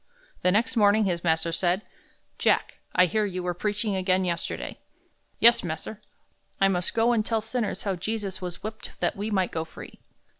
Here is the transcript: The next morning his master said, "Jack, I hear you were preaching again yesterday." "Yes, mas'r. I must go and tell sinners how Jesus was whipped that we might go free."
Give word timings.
The 0.41 0.51
next 0.51 0.75
morning 0.75 1.03
his 1.05 1.23
master 1.23 1.51
said, 1.51 1.83
"Jack, 2.39 2.79
I 2.95 3.05
hear 3.05 3.23
you 3.23 3.43
were 3.43 3.53
preaching 3.53 3.95
again 3.95 4.25
yesterday." 4.25 4.79
"Yes, 5.39 5.63
mas'r. 5.63 6.01
I 6.59 6.69
must 6.69 6.95
go 6.95 7.11
and 7.11 7.23
tell 7.23 7.39
sinners 7.41 7.83
how 7.83 7.95
Jesus 7.97 8.41
was 8.41 8.63
whipped 8.63 8.99
that 8.99 9.15
we 9.15 9.29
might 9.29 9.51
go 9.51 9.63
free." 9.63 9.99